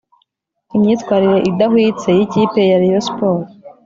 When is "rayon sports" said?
2.81-3.51